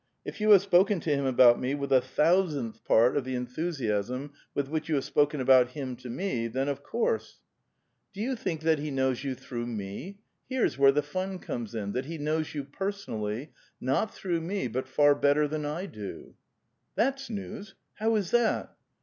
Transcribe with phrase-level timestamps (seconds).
[0.25, 3.35] If you have spoken to him about me with a thousandth part of the 444
[3.35, 4.23] A VITAL QUESTION.
[4.25, 7.19] enthusiasm with which you have spoken about him to me then, of couree
[7.89, 10.17] —"*' Do YOU think that he knows you through me?
[10.49, 14.87] Here's where the fun comes in, that he knows you personally, not through me, but
[14.87, 16.33] far lietter than I do.""
[16.95, 17.75] That's news!
[17.99, 18.75] How is that?